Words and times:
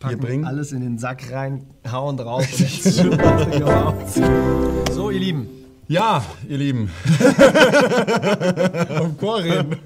packen 0.00 0.18
bringen. 0.18 0.44
alles 0.44 0.72
in 0.72 0.80
den 0.80 0.98
Sack 0.98 1.30
rein, 1.30 1.66
hauen 1.90 2.16
drauf. 2.16 2.44
So, 4.92 5.10
ihr 5.10 5.20
Lieben. 5.20 5.48
Ja, 5.88 6.24
ihr 6.48 6.58
Lieben. 6.58 6.88
Vom 8.96 9.16
Chor 9.18 9.42
reden. 9.42 9.76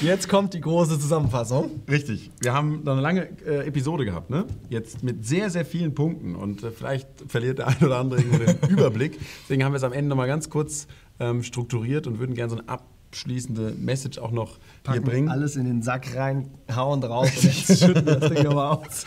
Jetzt 0.00 0.28
kommt 0.28 0.54
die 0.54 0.60
große 0.60 0.98
Zusammenfassung. 0.98 1.82
Richtig. 1.90 2.30
Wir 2.40 2.54
haben 2.54 2.82
eine 2.88 3.00
lange 3.00 3.28
äh, 3.46 3.66
Episode 3.66 4.04
gehabt, 4.04 4.30
ne? 4.30 4.44
Jetzt 4.70 5.02
mit 5.02 5.26
sehr, 5.26 5.50
sehr 5.50 5.66
vielen 5.66 5.94
Punkten 5.94 6.34
und 6.36 6.62
äh, 6.62 6.70
vielleicht 6.70 7.08
verliert 7.28 7.58
der 7.58 7.68
ein 7.68 7.76
oder 7.82 7.98
andere 7.98 8.20
irgendwo 8.20 8.38
den 8.44 8.58
Überblick. 8.70 9.18
Deswegen 9.42 9.64
haben 9.64 9.72
wir 9.72 9.76
es 9.78 9.84
am 9.84 9.92
Ende 9.92 10.08
nochmal 10.08 10.28
ganz 10.28 10.48
kurz 10.48 10.86
ähm, 11.20 11.42
strukturiert 11.42 12.06
und 12.06 12.18
würden 12.18 12.34
gerne 12.34 12.50
so 12.50 12.56
eine 12.56 12.68
abschließende 13.10 13.72
Message 13.78 14.18
auch 14.18 14.30
noch 14.32 14.58
Packen 14.82 15.02
hier 15.02 15.10
bringen. 15.10 15.28
alles 15.28 15.56
in 15.56 15.64
den 15.64 15.82
Sack 15.82 16.14
rein, 16.16 16.48
hauen 16.74 17.00
drauf 17.00 17.30
und 17.36 17.42
jetzt 17.44 17.80
schütten 17.82 18.04
das 18.06 18.30
Ding 18.30 18.46
aber 18.46 18.78
aus. 18.80 19.04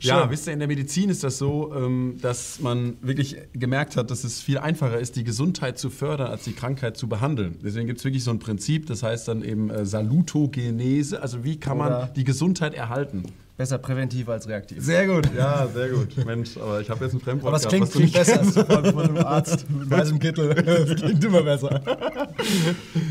Ja, 0.00 0.20
Schön. 0.22 0.30
wisst 0.30 0.46
ihr, 0.46 0.52
in 0.52 0.58
der 0.58 0.68
Medizin 0.68 1.08
ist 1.08 1.24
das 1.24 1.38
so, 1.38 1.72
ähm, 1.74 2.18
dass 2.20 2.60
man 2.60 2.98
wirklich 3.00 3.36
gemerkt 3.54 3.96
hat, 3.96 4.10
dass 4.10 4.22
es 4.24 4.42
viel 4.42 4.58
einfacher 4.58 4.98
ist, 4.98 5.16
die 5.16 5.24
Gesundheit 5.24 5.78
zu 5.78 5.88
fördern, 5.88 6.26
als 6.30 6.44
die 6.44 6.52
Krankheit 6.52 6.98
zu 6.98 7.08
behandeln. 7.08 7.56
Deswegen 7.64 7.86
gibt 7.86 8.00
es 8.00 8.04
wirklich 8.04 8.22
so 8.22 8.30
ein 8.30 8.38
Prinzip, 8.38 8.86
das 8.86 9.02
heißt 9.02 9.28
dann 9.28 9.42
eben 9.42 9.70
äh, 9.70 9.86
Salutogenese, 9.86 11.22
also 11.22 11.42
wie 11.44 11.56
kann 11.58 11.78
Oder- 11.80 12.00
man 12.00 12.14
die 12.14 12.24
Gesundheit 12.24 12.74
erhalten. 12.74 13.22
Besser 13.56 13.78
präventiv 13.78 14.28
als 14.28 14.48
reaktiv. 14.48 14.82
Sehr 14.82 15.06
gut, 15.06 15.30
ja, 15.36 15.68
sehr 15.68 15.90
gut. 15.90 16.24
Mensch, 16.26 16.56
aber 16.56 16.80
ich 16.80 16.90
habe 16.90 17.04
jetzt 17.04 17.14
ein 17.14 17.20
Fremdwort 17.20 17.54
Aber 17.54 17.56
es 17.56 17.68
klingt, 17.68 17.94
nicht 17.94 18.12
besser 18.12 18.40
als 18.40 18.54
von, 18.54 19.00
einem 19.00 19.18
Arzt 19.18 19.70
mit 19.70 19.88
weißem 19.88 20.18
Kittel. 20.18 20.54
Das 20.64 20.96
klingt 20.96 21.22
immer 21.22 21.42
besser. 21.42 21.80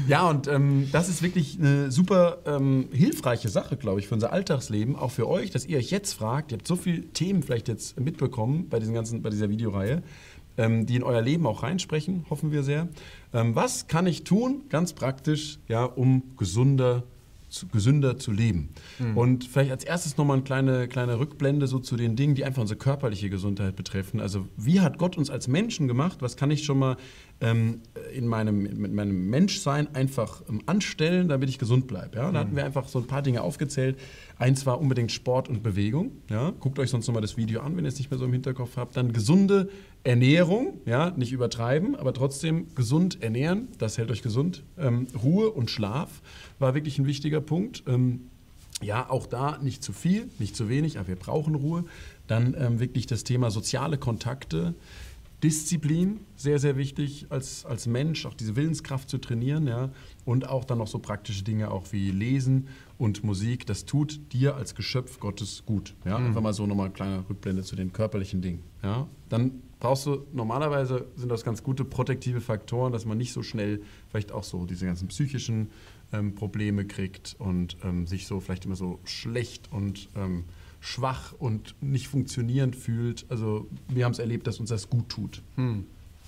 Ja, 0.08 0.30
und 0.30 0.50
ähm, 0.50 0.90
das 0.92 1.08
ist 1.08 1.24
wirklich 1.24 1.58
eine 1.60 1.92
super 1.92 2.40
ähm, 2.46 2.90
hilfreiche 2.92 3.48
Sache, 3.48 3.78
glaube 3.78 4.02
ich, 4.02 4.08
für 4.10 4.16
unser 4.16 4.34
Alltagsleben, 4.34 4.98
auch 4.98 5.12
für 5.12 5.30
euch, 5.30 5.50
dass 5.50 5.66
ihr 5.66 5.78
euch 5.78 5.92
jetzt 5.92 6.14
fragt, 6.14 6.52
ihr 6.52 6.58
habt 6.58 6.68
so 6.68 6.76
viele 6.76 7.04
Themen 7.14 7.42
vielleicht 7.42 7.70
jetzt 7.70 7.98
mitbekommen 7.98 8.68
bei, 8.70 8.80
diesen 8.80 8.94
ganzen, 8.94 9.22
bei 9.22 9.30
dieser 9.30 9.50
Videoreihe, 9.50 10.04
ähm, 10.58 10.86
die 10.86 10.98
in 10.98 11.04
euer 11.04 11.22
Leben 11.22 11.48
auch 11.48 11.64
reinsprechen, 11.64 12.26
hoffen 12.30 12.52
wir 12.52 12.64
sehr. 12.64 12.90
Ähm, 13.34 13.56
was 13.56 13.88
kann 13.88 14.08
ich 14.08 14.26
tun, 14.26 14.64
ganz 14.68 14.92
praktisch, 14.92 15.60
ja, 15.70 15.86
um 15.86 16.36
gesunder 16.36 17.04
zu, 17.54 17.68
gesünder 17.68 18.18
zu 18.18 18.32
leben. 18.32 18.70
Und 19.16 19.46
vielleicht 19.46 19.72
als 19.72 19.84
erstes 19.84 20.18
nochmal 20.18 20.38
eine 20.38 20.44
kleine, 20.44 20.88
kleine 20.88 21.20
Rückblende 21.20 21.68
so 21.68 21.78
zu 21.78 21.96
den 21.96 22.16
Dingen, 22.16 22.34
die 22.34 22.44
einfach 22.46 22.62
unsere 22.62 22.80
körperliche 22.80 23.30
Gesundheit 23.30 23.76
betreffen. 23.76 24.20
Also 24.20 24.48
wie 24.58 24.82
hat 24.82 24.98
Gott 24.98 25.18
uns 25.18 25.30
als 25.30 25.48
Menschen 25.48 25.88
gemacht? 25.88 26.18
Was 26.22 26.36
kann 26.36 26.50
ich 26.50 26.66
schon 26.66 26.80
mal 26.80 26.98
ähm, 27.42 27.82
in 28.12 28.28
meinem, 28.28 28.64
mit 28.64 28.92
meinem 28.92 29.30
Menschsein 29.30 29.94
einfach 29.94 30.42
ähm, 30.50 30.62
anstellen, 30.66 31.28
damit 31.28 31.48
ich 31.48 31.60
gesund 31.60 31.86
bleibe? 31.86 32.18
Ja? 32.18 32.32
Da 32.32 32.40
hatten 32.40 32.56
wir 32.56 32.66
einfach 32.66 32.88
so 32.88 32.98
ein 33.00 33.06
paar 33.06 33.22
Dinge 33.22 33.42
aufgezählt. 33.42 34.00
Eins 34.38 34.66
war 34.66 34.80
unbedingt 34.80 35.12
Sport 35.12 35.48
und 35.48 35.64
Bewegung. 35.64 36.12
Ja? 36.30 36.52
Guckt 36.60 36.80
euch 36.80 36.90
sonst 36.90 37.08
nochmal 37.08 37.22
das 37.22 37.38
Video 37.38 37.62
an, 37.62 37.78
wenn 37.78 37.86
ihr 37.86 37.90
es 37.90 37.98
nicht 37.98 38.12
mehr 38.12 38.18
so 38.18 38.26
im 38.26 38.34
Hinterkopf 38.34 38.78
habt. 38.78 38.98
Dann 38.98 39.14
gesunde 39.14 39.70
Ernährung, 40.04 40.82
ja, 40.86 41.12
nicht 41.12 41.32
übertreiben, 41.32 41.96
aber 41.96 42.14
trotzdem 42.14 42.74
gesund 42.76 43.22
ernähren, 43.22 43.70
das 43.78 43.98
hält 43.98 44.12
euch 44.12 44.22
gesund. 44.22 44.64
Ähm, 44.78 45.08
Ruhe 45.24 45.50
und 45.52 45.70
Schlaf 45.70 46.22
war 46.60 46.74
wirklich 46.74 47.00
ein 47.00 47.06
wichtiger 47.06 47.42
Punkt. 47.42 47.84
Ähm, 47.88 48.30
ja, 48.82 49.10
auch 49.10 49.28
da 49.28 49.60
nicht 49.60 49.84
zu 49.84 49.94
viel, 49.94 50.30
nicht 50.40 50.56
zu 50.56 50.68
wenig, 50.68 50.98
aber 51.00 51.08
wir 51.08 51.16
brauchen 51.16 51.56
Ruhe. 51.56 51.86
Dann 52.28 52.56
ähm, 52.58 52.80
wirklich 52.80 53.08
das 53.08 53.24
Thema 53.24 53.52
soziale 53.52 53.98
Kontakte, 53.98 54.76
Disziplin, 55.44 56.22
sehr, 56.38 56.58
sehr 56.58 56.78
wichtig 56.78 57.28
als, 57.30 57.66
als 57.66 57.86
Mensch, 57.86 58.26
auch 58.26 58.34
diese 58.34 58.56
Willenskraft 58.56 59.10
zu 59.10 59.18
trainieren. 59.18 59.68
Ja? 59.68 59.92
Und 60.24 60.48
auch 60.48 60.64
dann 60.64 60.78
noch 60.78 60.88
so 60.88 61.00
praktische 61.00 61.44
Dinge 61.44 61.70
auch 61.70 61.92
wie 61.92 62.12
Lesen 62.12 62.70
und 62.98 63.24
Musik. 63.26 63.66
Das 63.66 63.86
tut 63.86 64.34
dir 64.34 64.56
als 64.56 64.74
Geschöpf 64.74 65.20
Gottes 65.20 65.64
gut. 65.66 65.96
Ja? 66.06 66.16
Einfach 66.16 66.42
mal 66.42 66.54
so 66.54 66.66
nochmal 66.66 66.86
eine 66.86 66.94
kleine 66.94 67.30
Rückblende 67.30 67.64
zu 67.64 67.76
den 67.76 67.92
körperlichen 67.92 68.42
Dingen. 68.42 68.64
Ja? 68.82 69.08
Dann 69.28 69.62
brauchst 69.80 70.06
du, 70.06 70.26
normalerweise 70.32 71.08
sind 71.18 71.30
das 71.30 71.44
ganz 71.44 71.62
gute 71.62 71.84
protektive 71.84 72.40
Faktoren, 72.40 72.94
dass 72.94 73.06
man 73.06 73.18
nicht 73.18 73.34
so 73.34 73.44
schnell 73.44 73.82
vielleicht 74.10 74.32
auch 74.32 74.44
so 74.44 74.66
diese 74.66 74.86
ganzen 74.86 75.10
psychischen 75.10 75.72
ähm, 76.14 76.36
Probleme 76.36 76.86
kriegt 76.86 77.36
und 77.38 77.76
ähm, 77.84 78.08
sich 78.08 78.28
so 78.28 78.40
vielleicht 78.40 78.64
immer 78.64 78.78
so 78.78 79.00
schlecht 79.04 79.70
und 79.74 80.08
ähm, 80.16 80.46
schwach 80.84 81.32
und 81.40 81.76
nicht 81.82 82.10
funktionierend 82.10 82.76
fühlt. 82.76 83.26
Also 83.30 83.68
wir 83.88 84.04
haben 84.04 84.12
es 84.12 84.20
erlebt, 84.20 84.48
dass 84.48 84.60
uns 84.60 84.70
das 84.70 84.90
gut 84.90 85.08
tut. 85.08 85.42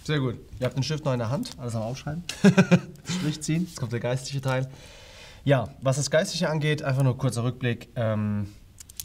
Sehr 0.06 0.20
gut. 0.20 0.38
Ihr 0.60 0.66
habt 0.66 0.78
den 0.78 0.84
Stift 0.84 1.04
noch 1.04 1.12
in 1.12 1.20
der 1.20 1.30
Hand, 1.30 1.52
alles 1.58 1.76
am 1.76 1.82
Aufschreiben. 1.82 2.24
Strich 3.20 3.42
ziehen, 3.42 3.66
jetzt 3.68 3.78
kommt 3.78 3.92
der 3.92 4.00
geistige 4.00 4.40
Teil. 4.40 4.70
Ja, 5.44 5.68
was 5.82 5.98
das 5.98 6.10
Geistige 6.10 6.50
angeht, 6.50 6.84
einfach 6.84 7.04
nur 7.04 7.18
kurzer 7.18 7.44
Rückblick. 7.44 7.90
Ähm, 7.96 8.48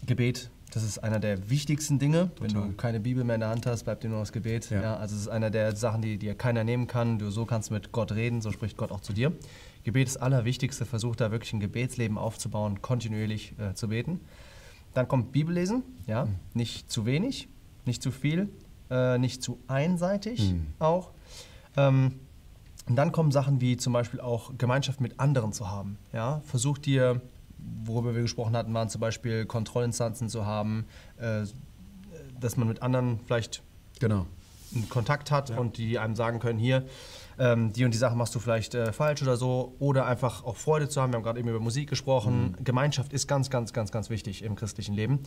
Gebet, 0.06 0.50
das 0.72 0.84
ist 0.84 0.99
einer 0.99 1.19
der 1.19 1.50
wichtigsten 1.50 1.99
Dinge. 1.99 2.31
Wenn 2.39 2.53
du 2.53 2.72
keine 2.72 3.00
Bibel 3.00 3.25
mehr 3.25 3.34
in 3.34 3.41
der 3.41 3.50
Hand 3.50 3.66
hast, 3.66 3.83
bleibt 3.83 4.05
dir 4.05 4.09
nur 4.09 4.21
das 4.21 4.31
Gebet. 4.31 4.71
Ja. 4.71 4.83
Ja. 4.83 4.97
also 4.99 5.16
es 5.16 5.22
ist 5.22 5.28
einer 5.28 5.50
der 5.50 5.75
Sachen, 5.75 6.00
die 6.00 6.16
dir 6.16 6.37
keiner 6.37 6.62
nehmen 6.62 6.87
kann. 6.87 7.19
Du 7.19 7.31
so 7.31 7.44
kannst 7.44 7.72
mit 7.72 7.91
Gott 7.91 8.12
reden, 8.12 8.41
so 8.41 8.53
spricht 8.53 8.77
Gott 8.77 8.93
auch 8.93 9.00
zu 9.00 9.12
dir. 9.12 9.33
Gebet 9.83 10.06
ist 10.06 10.16
das 10.16 10.22
Allerwichtigste. 10.22 10.87
Versuch 10.87 11.16
da 11.16 11.33
wirklich 11.33 11.53
ein 11.53 11.60
Gebetsleben 11.60 12.19
aufzubauen, 12.19 12.83
kontinuierlich 12.83 13.55
äh, 13.59 13.75
zu 13.75 13.89
beten. 13.89 14.21
Dann 14.95 15.09
kommt 15.09 15.33
Bibellesen, 15.33 15.83
ja, 16.06 16.27
nicht 16.55 16.91
zu 16.91 17.06
wenig, 17.06 17.49
nicht 17.84 18.03
zu 18.03 18.11
viel, 18.11 18.49
äh, 18.91 19.19
nicht 19.19 19.43
zu 19.43 19.59
einseitig 19.69 20.55
auch. 20.78 21.11
Ähm, 21.77 22.17
und 22.89 22.97
dann 22.97 23.12
kommen 23.12 23.31
Sachen 23.31 23.61
wie 23.61 23.77
zum 23.77 23.93
Beispiel 23.93 24.21
auch 24.21 24.53
Gemeinschaft 24.59 25.01
mit 25.01 25.21
anderen 25.21 25.53
zu 25.53 25.71
haben. 25.71 25.97
Ja? 26.12 26.41
Versuch 26.45 26.77
dir, 26.78 27.21
worüber 27.84 28.15
wir 28.15 28.23
gesprochen 28.23 28.56
hatten, 28.56 28.75
waren 28.75 28.89
zum 28.89 29.01
Beispiel 29.01 29.47
Kontrollinstanzen 29.47 30.28
zu 30.28 30.45
haben, 30.45 30.87
äh, 31.19 31.45
dass 32.41 32.57
man 32.57 32.67
mit 32.67 32.83
anderen 32.83 33.21
vielleicht 33.27 33.62
Genau. 34.01 34.27
einen 34.75 34.89
Kontakt 34.89 35.31
hat 35.31 35.51
und 35.51 35.77
die 35.77 35.99
einem 35.99 36.17
sagen 36.17 36.41
können, 36.41 36.59
hier, 36.59 36.84
ähm, 37.41 37.73
die 37.73 37.84
und 37.87 37.93
die 37.95 37.99
Sachen 37.99 38.19
machst 38.19 38.34
du 38.34 38.39
vielleicht 38.39 38.75
äh, 38.75 38.93
falsch 38.93 39.23
oder 39.23 39.37
so. 39.37 39.75
Oder 39.78 40.05
einfach 40.06 40.45
auch 40.45 40.56
Freude 40.56 40.89
zu 40.89 41.01
haben. 41.01 41.12
Wir 41.12 41.17
haben 41.17 41.25
gerade 41.25 41.41
eben 41.41 41.49
über 41.49 41.59
Musik 41.59 41.89
gesprochen. 41.89 42.55
Gemeinschaft 42.62 43.12
ist 43.15 43.27
ganz, 43.27 43.49
ganz, 43.49 43.73
ganz, 43.73 43.91
ganz 43.91 44.11
wichtig 44.11 44.45
im 44.45 44.55
christlichen 44.56 44.95
Leben. 44.95 45.21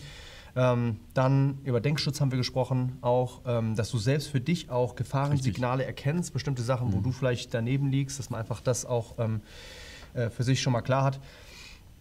Ähm, 0.56 1.00
dann 1.16 1.57
über 1.63 1.81
Denkschutz 1.81 2.22
haben 2.22 2.31
wir 2.31 2.38
gesprochen, 2.38 3.00
auch, 3.01 3.41
ähm, 3.47 3.75
dass 3.75 3.90
du 3.90 3.97
selbst 3.97 4.28
für 4.28 4.40
dich 4.40 4.69
auch 4.69 4.96
Gefahrensignale 4.96 5.84
erkennst, 5.84 6.31
bestimmte 6.31 6.62
Sachen, 6.62 6.94
wo 6.94 7.01
du 7.01 7.12
vielleicht 7.12 7.53
daneben 7.53 7.90
liegst, 7.90 8.19
dass 8.19 8.30
man 8.30 8.40
einfach 8.40 8.62
das 8.62 8.85
auch 8.85 9.16
ähm, 9.18 9.41
äh, 10.13 10.30
für 10.30 10.44
sich 10.44 10.62
schon 10.62 10.74
mal 10.74 10.81
klar 10.81 11.03
hat. 11.06 11.19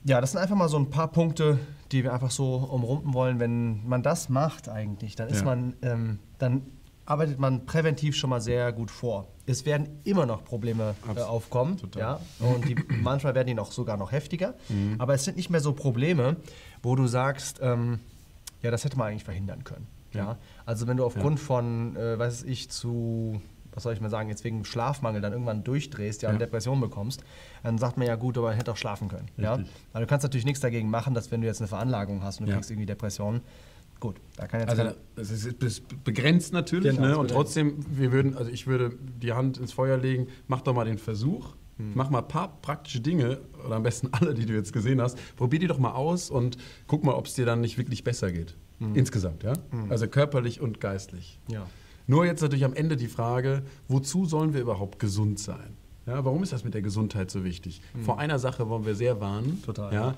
Ja, 0.05 0.21
das 0.21 0.33
sind 0.33 0.41
einfach 0.41 0.57
mal 0.57 0.69
so 0.69 0.77
ein 0.79 0.91
paar 0.91 1.09
Punkte, 1.09 1.59
die 1.91 2.05
wir 2.05 2.13
einfach 2.13 2.31
so 2.31 2.57
umrunden 2.57 3.15
wollen. 3.15 3.41
Wenn 3.41 3.87
man 3.89 4.03
das 4.03 4.29
macht 4.29 4.69
eigentlich, 4.69 5.17
dann 5.17 5.29
ist 5.29 5.39
Ja. 5.39 5.45
man, 5.45 5.75
ähm, 5.81 6.19
dann 6.39 6.63
arbeitet 7.05 7.39
man 7.39 7.67
präventiv 7.67 8.17
schon 8.17 8.31
mal 8.31 8.41
sehr 8.41 8.73
gut 8.73 8.91
vor. 8.91 9.27
Es 9.47 9.67
werden 9.67 10.01
immer 10.05 10.25
noch 10.27 10.45
Probleme 10.45 10.95
äh, 11.17 11.21
aufkommen, 11.21 11.77
total. 11.79 12.01
ja, 12.41 12.47
und 12.47 12.69
die, 12.69 12.77
manchmal 13.03 13.35
werden 13.35 13.49
die 13.49 13.55
noch 13.55 13.73
sogar 13.73 13.97
noch 13.97 14.13
heftiger. 14.13 14.55
Mhm. 14.69 14.97
Aber 14.99 15.15
es 15.15 15.25
sind 15.25 15.37
nicht 15.37 15.51
mehr 15.51 15.61
so 15.61 15.73
Probleme, 15.73 16.37
wo 16.83 16.95
du 16.95 17.07
sagst, 17.07 17.59
ähm, 17.63 17.99
ja, 18.63 18.71
das 18.71 18.85
hätte 18.85 18.97
man 18.97 19.09
eigentlich 19.09 19.25
verhindern 19.25 19.65
können. 19.65 19.87
Ja, 20.13 20.37
also 20.67 20.87
wenn 20.87 20.99
du 20.99 21.05
aufgrund 21.07 21.41
von, 21.41 21.97
äh, 21.97 22.19
weiß 22.19 22.43
ich, 22.45 22.69
zu 22.71 23.41
was 23.75 23.85
soll 23.85 23.95
ich 23.95 24.03
mal 24.03 24.11
sagen, 24.11 24.29
jetzt 24.29 24.45
wegen 24.45 24.67
Schlafmangel 24.67 25.23
dann 25.23 25.33
irgendwann 25.33 25.65
durchdrehst, 25.65 26.21
ja, 26.21 26.29
und 26.29 26.35
Ja. 26.35 26.41
Depression 26.41 26.79
bekommst, 26.79 27.25
dann 27.63 27.79
sagt 27.79 27.97
man 27.97 28.07
ja 28.07 28.17
gut, 28.17 28.37
aber 28.37 28.49
man 28.49 28.57
hätte 28.57 28.71
auch 28.73 28.77
schlafen 28.77 29.09
können. 29.09 29.29
Ja? 29.39 29.53
Aber 29.95 30.01
du 30.01 30.07
kannst 30.07 30.25
natürlich 30.25 30.45
nichts 30.45 30.61
dagegen 30.61 30.91
machen, 30.91 31.15
dass 31.15 31.31
wenn 31.31 31.41
du 31.41 31.47
jetzt 31.47 31.63
eine 31.63 31.69
Veranlagung 31.69 32.23
hast 32.23 32.41
und 32.41 32.47
du 32.47 32.51
Ja. 32.53 32.57
kriegst 32.59 32.71
irgendwie 32.71 32.85
Depressionen, 32.85 33.41
gut, 34.03 34.17
da 34.37 34.47
kann 34.49 34.61
jetzt 34.61 34.71
Also 34.79 34.95
es 35.17 35.31
ist 35.31 35.59
be- 35.59 35.97
begrenzt 36.03 36.53
natürlich, 36.53 36.97
Genau, 36.97 37.09
ne? 37.09 37.19
und 37.19 37.31
trotzdem, 37.31 37.77
wir 37.89 38.11
würden, 38.11 38.37
also 38.37 38.51
ich 38.51 38.67
würde 38.67 38.93
die 39.23 39.33
Hand 39.33 39.59
ins 39.59 39.73
Feuer 39.73 39.97
legen, 39.97 40.27
mach 40.49 40.61
doch 40.63 40.75
mal 40.75 40.85
den 40.85 40.99
Versuch, 40.99 41.55
Hm. 41.79 41.93
mach 41.95 42.11
mal 42.11 42.19
ein 42.19 42.29
paar 42.29 42.61
praktische 42.61 43.01
Dinge, 43.01 43.41
oder 43.65 43.77
am 43.77 43.83
besten 43.85 44.09
alle, 44.13 44.35
die 44.35 44.45
du 44.45 44.53
jetzt 44.55 44.73
gesehen 44.73 45.01
hast, 45.01 45.17
probier 45.37 45.61
die 45.61 45.69
doch 45.69 45.79
mal 45.79 45.93
aus 45.93 46.31
und 46.31 46.59
guck 46.89 47.05
mal, 47.05 47.15
ob 47.15 47.27
es 47.27 47.35
dir 47.35 47.47
dann 47.47 47.61
nicht 47.61 47.79
wirklich 47.79 48.03
besser 48.05 48.31
geht. 48.33 48.57
Hm. 48.81 48.95
Insgesamt, 48.97 49.45
ja? 49.45 49.53
Also 49.89 50.09
körperlich 50.09 50.61
und 50.61 50.81
geistlich. 50.81 51.39
ja. 51.49 51.67
Nur 52.09 52.27
jetzt 52.27 52.43
natürlich 52.43 52.65
am 52.65 52.75
Ende 52.75 52.97
die 52.97 53.07
Frage, 53.07 53.63
wozu 53.87 54.25
sollen 54.27 54.53
wir 54.55 54.61
überhaupt 54.61 54.99
gesund 54.99 55.39
sein? 55.39 55.77
Ja, 56.07 56.25
warum 56.25 56.43
ist 56.43 56.53
das 56.53 56.65
mit 56.65 56.75
der 56.75 56.83
Gesundheit 56.83 57.31
so 57.31 57.45
wichtig? 57.45 57.81
Vor 58.05 58.19
einer 58.19 58.39
Sache 58.39 58.69
wollen 58.69 58.85
wir 58.85 58.95
sehr 58.95 59.21
warnen. 59.21 59.63
Total. 59.65 59.95
Ja, 59.95 60.15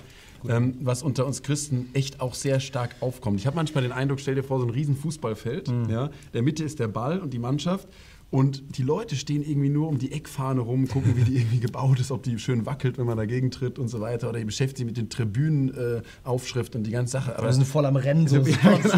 ähm, 0.47 0.75
was 0.81 1.03
unter 1.03 1.25
uns 1.25 1.43
Christen 1.43 1.89
echt 1.93 2.21
auch 2.21 2.33
sehr 2.33 2.59
stark 2.59 2.95
aufkommt. 2.99 3.39
Ich 3.39 3.47
habe 3.47 3.55
manchmal 3.55 3.83
den 3.83 3.91
Eindruck, 3.91 4.19
stell 4.19 4.35
dir 4.35 4.43
vor, 4.43 4.59
so 4.59 4.65
ein 4.65 4.71
riesen 4.71 4.95
Fußballfeld. 4.95 5.67
Hm. 5.67 5.89
Ja, 5.89 6.09
der 6.33 6.41
Mitte 6.41 6.63
ist 6.63 6.79
der 6.79 6.87
Ball 6.87 7.19
und 7.19 7.33
die 7.33 7.39
Mannschaft. 7.39 7.87
Und 8.35 8.77
die 8.77 8.83
Leute 8.83 9.15
stehen 9.15 9.43
irgendwie 9.43 9.69
nur 9.69 9.87
um 9.87 9.97
die 9.97 10.11
Eckfahne 10.11 10.59
rum, 10.59 10.89
gucken, 10.89 11.15
wie 11.15 11.23
die 11.23 11.35
irgendwie 11.37 11.59
gebaut 11.61 12.01
ist, 12.01 12.11
ob 12.11 12.23
die 12.23 12.37
schön 12.37 12.65
wackelt, 12.65 12.97
wenn 12.97 13.05
man 13.05 13.15
dagegen 13.15 13.49
tritt 13.49 13.79
und 13.79 13.87
so 13.87 14.01
weiter. 14.01 14.27
Oder 14.27 14.39
die 14.39 14.45
beschäftigen 14.45 14.75
sich 14.75 14.85
mit 14.85 14.97
den 14.97 15.09
Tribünenaufschriften 15.09 16.75
äh, 16.75 16.79
und 16.79 16.83
die 16.85 16.91
ganze 16.91 17.13
Sache. 17.13 17.37
Aber 17.37 17.47
wir 17.47 17.53
sind 17.53 17.65
voll 17.65 17.85
am 17.85 17.95
Rennen, 17.95 18.27
so 18.27 18.35
ja, 18.35 18.43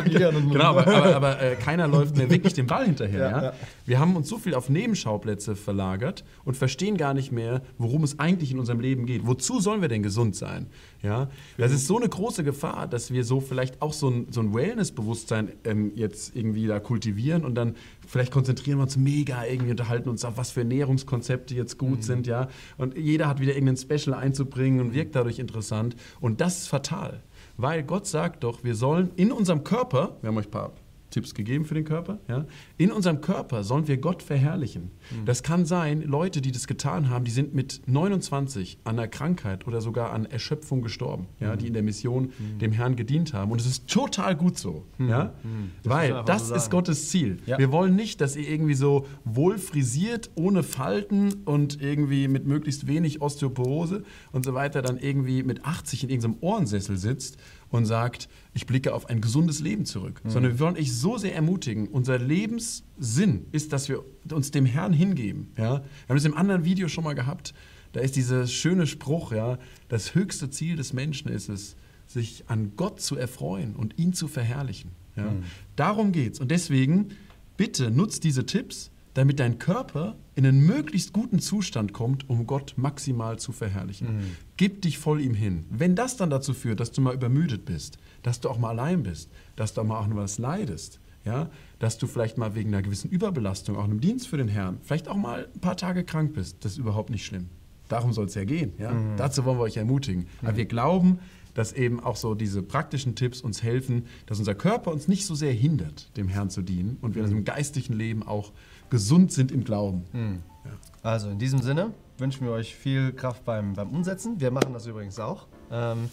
genau, 0.03 0.31
genau, 0.51 0.63
aber, 0.63 0.87
aber, 0.87 1.15
aber 1.15 1.39
äh, 1.39 1.55
keiner 1.55 1.87
läuft 1.87 2.17
mehr 2.17 2.31
wirklich 2.31 2.55
dem 2.55 2.65
Ball 2.65 2.85
hinterher. 2.85 3.29
Ja, 3.29 3.43
ja? 3.43 3.53
Wir 3.85 3.99
haben 3.99 4.15
uns 4.15 4.27
so 4.27 4.39
viel 4.39 4.55
auf 4.55 4.69
Nebenschauplätze 4.69 5.55
verlagert 5.55 6.23
und 6.43 6.57
verstehen 6.57 6.97
gar 6.97 7.13
nicht 7.13 7.31
mehr, 7.31 7.61
worum 7.77 8.03
es 8.03 8.17
eigentlich 8.17 8.51
in 8.51 8.57
unserem 8.57 8.79
Leben 8.79 9.05
geht. 9.05 9.27
Wozu 9.27 9.59
sollen 9.59 9.81
wir 9.81 9.87
denn 9.87 10.01
gesund 10.01 10.35
sein? 10.35 10.65
Ja? 11.03 11.29
Das 11.59 11.71
ist 11.71 11.85
so 11.85 11.97
eine 11.97 12.09
große 12.09 12.43
Gefahr, 12.43 12.87
dass 12.87 13.11
wir 13.11 13.23
so 13.23 13.39
vielleicht 13.39 13.83
auch 13.83 13.93
so 13.93 14.09
ein, 14.09 14.27
so 14.31 14.41
ein 14.41 14.55
Wellness-Bewusstsein 14.55 15.51
ähm, 15.63 15.91
jetzt 15.93 16.35
irgendwie 16.35 16.65
da 16.65 16.79
kultivieren 16.79 17.45
und 17.45 17.53
dann 17.53 17.75
vielleicht 18.07 18.31
konzentrieren 18.31 18.79
wir 18.79 18.83
uns 18.83 18.97
mega 18.97 19.26
irgendwie, 19.45 19.71
unterhalten 19.71 20.09
uns 20.09 20.25
auf, 20.25 20.37
was 20.37 20.51
für 20.51 20.61
Ernährungskonzepte 20.61 21.55
jetzt 21.55 21.77
gut 21.77 21.99
mhm. 21.99 22.01
sind, 22.01 22.27
ja. 22.27 22.47
Und 22.77 22.97
jeder 22.97 23.27
hat 23.27 23.39
wieder 23.39 23.53
irgendein 23.53 23.77
Special 23.77 24.13
einzubringen 24.15 24.79
und 24.79 24.93
wirkt 24.93 25.15
dadurch 25.15 25.39
interessant. 25.39 25.95
Und 26.19 26.41
das 26.41 26.59
ist 26.59 26.67
fatal. 26.67 27.21
Weil 27.57 27.83
Gott 27.83 28.07
sagt 28.07 28.43
doch, 28.43 28.63
wir 28.63 28.75
sollen 28.75 29.11
in 29.15 29.31
unserem 29.31 29.63
Körper, 29.63 30.17
wir 30.21 30.29
haben 30.29 30.37
euch 30.37 30.47
ein 30.47 30.51
paar 30.51 30.73
Tipps 31.09 31.33
gegeben 31.33 31.65
für 31.65 31.73
den 31.73 31.85
Körper. 31.85 32.19
Ja? 32.27 32.45
In 32.77 32.91
unserem 32.91 33.21
Körper 33.21 33.63
sollen 33.63 33.87
wir 33.87 33.97
Gott 33.97 34.21
verherrlichen. 34.21 34.91
Mhm. 35.11 35.25
Das 35.25 35.43
kann 35.43 35.65
sein, 35.65 36.01
Leute, 36.01 36.41
die 36.41 36.51
das 36.51 36.67
getan 36.67 37.09
haben, 37.09 37.25
die 37.25 37.31
sind 37.31 37.53
mit 37.53 37.81
29 37.85 38.79
an 38.83 38.97
einer 38.97 39.07
Krankheit 39.07 39.67
oder 39.67 39.81
sogar 39.81 40.11
an 40.11 40.25
Erschöpfung 40.25 40.81
gestorben, 40.81 41.27
ja? 41.39 41.53
Mhm. 41.53 41.59
die 41.59 41.67
in 41.67 41.73
der 41.73 41.83
Mission 41.83 42.31
mhm. 42.37 42.59
dem 42.59 42.71
Herrn 42.71 42.95
gedient 42.95 43.33
haben. 43.33 43.51
Und 43.51 43.61
es 43.61 43.67
ist 43.67 43.87
total 43.87 44.35
gut 44.35 44.57
so, 44.57 44.85
mhm. 44.97 45.09
ja? 45.09 45.33
Mhm. 45.43 45.71
Das 45.83 45.93
weil 45.93 46.23
das 46.25 46.47
so 46.49 46.55
ist 46.55 46.69
Gottes 46.69 47.09
Ziel. 47.09 47.39
Ja. 47.45 47.57
Wir 47.57 47.71
wollen 47.71 47.95
nicht, 47.95 48.21
dass 48.21 48.35
ihr 48.35 48.49
irgendwie 48.49 48.75
so 48.75 49.05
wohl 49.23 49.57
frisiert, 49.57 50.29
ohne 50.35 50.63
Falten 50.63 51.33
und 51.45 51.81
irgendwie 51.81 52.27
mit 52.27 52.45
möglichst 52.45 52.87
wenig 52.87 53.21
Osteoporose 53.21 54.03
und 54.31 54.45
so 54.45 54.53
weiter 54.53 54.81
dann 54.81 54.97
irgendwie 54.97 55.43
mit 55.43 55.65
80 55.65 56.03
in 56.03 56.09
irgendeinem 56.09 56.37
Ohrensessel 56.41 56.97
sitzt 56.97 57.37
und 57.69 57.85
sagt, 57.85 58.29
ich 58.53 58.65
blicke 58.65 58.93
auf 58.93 59.09
ein 59.09 59.21
gesundes 59.21 59.59
Leben 59.59 59.85
zurück, 59.85 60.21
mhm. 60.23 60.29
sondern 60.29 60.51
wir 60.53 60.59
wollen 60.59 60.77
euch 60.77 60.93
so 60.93 61.17
sehr 61.17 61.35
ermutigen. 61.35 61.87
Unser 61.87 62.17
Lebenssinn 62.17 63.45
ist, 63.51 63.73
dass 63.73 63.89
wir 63.89 64.03
uns 64.31 64.51
dem 64.51 64.65
Herrn 64.65 64.93
hingeben. 64.93 65.51
Ja? 65.57 65.63
Wir 65.63 66.09
haben 66.09 66.15
das 66.15 66.25
im 66.25 66.37
anderen 66.37 66.65
Video 66.65 66.87
schon 66.87 67.03
mal 67.03 67.13
gehabt. 67.13 67.53
Da 67.93 68.01
ist 68.01 68.15
dieser 68.15 68.47
schöne 68.47 68.85
Spruch, 68.87 69.31
ja, 69.31 69.57
das 69.89 70.13
höchste 70.13 70.49
Ziel 70.49 70.75
des 70.75 70.93
Menschen 70.93 71.29
ist 71.29 71.49
es, 71.49 71.75
sich 72.05 72.45
an 72.47 72.73
Gott 72.75 73.01
zu 73.01 73.17
erfreuen 73.17 73.75
und 73.75 73.97
ihn 73.97 74.13
zu 74.13 74.27
verherrlichen. 74.27 74.91
Ja? 75.15 75.31
Mhm. 75.31 75.43
Darum 75.75 76.11
geht's. 76.11 76.39
Und 76.39 76.51
deswegen, 76.51 77.09
bitte 77.57 77.91
nutzt 77.91 78.23
diese 78.23 78.45
Tipps, 78.45 78.91
damit 79.17 79.39
dein 79.39 79.57
Körper 79.57 80.15
in 80.35 80.45
einen 80.45 80.63
möglichst 80.63 81.11
guten 81.11 81.39
Zustand 81.39 81.91
kommt, 81.91 82.29
um 82.29 82.45
Gott 82.45 82.75
maximal 82.77 83.39
zu 83.39 83.51
verherrlichen. 83.51 84.17
Mhm. 84.17 84.37
Gib 84.57 84.83
dich 84.83 84.99
voll 84.99 85.21
ihm 85.21 85.33
hin. 85.33 85.65
Wenn 85.71 85.95
das 85.95 86.17
dann 86.17 86.29
dazu 86.29 86.53
führt, 86.53 86.79
dass 86.79 86.91
du 86.91 87.01
mal 87.01 87.15
übermüdet 87.15 87.65
bist, 87.65 87.97
dass 88.21 88.41
du 88.41 88.49
auch 88.49 88.59
mal 88.59 88.69
allein 88.69 89.01
bist, 89.01 89.31
dass 89.55 89.73
du 89.73 89.81
auch 89.81 89.85
mal 89.85 89.99
auch 89.99 90.07
was 90.11 90.37
leidest, 90.37 90.99
ja, 91.25 91.49
dass 91.79 91.97
du 91.97 92.05
vielleicht 92.05 92.37
mal 92.37 92.53
wegen 92.53 92.69
einer 92.69 92.83
gewissen 92.83 93.09
Überbelastung, 93.09 93.75
auch 93.75 93.85
einem 93.85 94.01
Dienst 94.01 94.27
für 94.27 94.37
den 94.37 94.49
Herrn, 94.49 94.77
vielleicht 94.83 95.07
auch 95.07 95.17
mal 95.17 95.49
ein 95.51 95.61
paar 95.61 95.77
Tage 95.77 96.03
krank 96.03 96.33
bist, 96.33 96.63
das 96.63 96.73
ist 96.73 96.77
überhaupt 96.77 97.09
nicht 97.09 97.25
schlimm. 97.25 97.49
Darum 97.87 98.13
soll 98.13 98.25
es 98.25 98.35
ja 98.35 98.43
gehen. 98.43 98.73
Ja? 98.77 98.91
Mhm. 98.91 99.17
Dazu 99.17 99.45
wollen 99.45 99.57
wir 99.57 99.63
euch 99.63 99.77
ermutigen. 99.77 100.27
Mhm. 100.41 100.47
Aber 100.47 100.57
wir 100.57 100.65
glauben, 100.65 101.19
dass 101.53 101.73
eben 101.73 101.99
auch 101.99 102.15
so 102.15 102.35
diese 102.35 102.61
praktischen 102.61 103.15
Tipps 103.15 103.41
uns 103.41 103.63
helfen, 103.63 104.05
dass 104.27 104.37
unser 104.37 104.53
Körper 104.53 104.91
uns 104.91 105.07
nicht 105.07 105.25
so 105.25 105.33
sehr 105.33 105.53
hindert, 105.53 106.15
dem 106.15 106.27
Herrn 106.27 106.51
zu 106.51 106.61
dienen 106.61 106.97
und 107.01 107.15
wir 107.15 107.23
mhm. 107.23 107.37
im 107.37 107.45
geistlichen 107.45 107.93
Leben 107.93 108.21
auch 108.21 108.51
gesund 108.89 109.31
sind 109.31 109.51
im 109.51 109.63
Glauben. 109.63 110.03
Mhm. 110.13 110.43
Ja. 110.65 110.71
Also 111.01 111.29
in 111.29 111.39
diesem 111.39 111.61
Sinne 111.61 111.93
wünschen 112.19 112.45
wir 112.45 112.53
euch 112.53 112.75
viel 112.75 113.11
Kraft 113.11 113.43
beim, 113.43 113.73
beim 113.73 113.89
Umsetzen. 113.89 114.39
Wir 114.39 114.51
machen 114.51 114.73
das 114.73 114.85
übrigens 114.85 115.19
auch. 115.19 115.47
Ähm, 115.71 116.09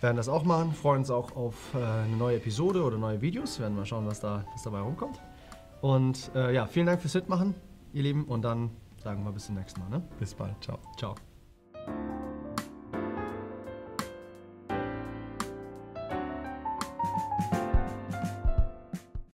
werden 0.00 0.16
das 0.16 0.28
auch 0.28 0.44
machen, 0.44 0.72
freuen 0.72 1.00
uns 1.00 1.10
auch 1.10 1.34
auf 1.34 1.54
äh, 1.74 1.78
eine 1.78 2.16
neue 2.16 2.36
Episode 2.36 2.82
oder 2.84 2.98
neue 2.98 3.20
Videos. 3.20 3.58
Wir 3.58 3.64
werden 3.64 3.76
mal 3.76 3.86
schauen, 3.86 4.06
was, 4.06 4.20
da, 4.20 4.44
was 4.52 4.62
dabei 4.62 4.80
rumkommt. 4.80 5.18
Und 5.80 6.30
äh, 6.34 6.54
ja, 6.54 6.66
vielen 6.66 6.86
Dank 6.86 7.00
fürs 7.00 7.14
Mitmachen, 7.14 7.54
ihr 7.92 8.02
Lieben. 8.02 8.24
Und 8.24 8.42
dann 8.42 8.70
sagen 9.06 9.22
wir 9.22 9.30
bis 9.30 9.46
zum 9.46 9.54
nächsten 9.54 9.78
Mal. 9.80 9.88
Ne? 9.88 10.02
Bis 10.18 10.34
bald. 10.34 10.60
Ciao. 10.60 10.80
Ciao. 10.96 11.14